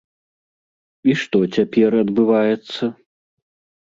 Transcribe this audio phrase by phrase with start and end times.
[1.11, 2.83] І што цяпер адбываецца?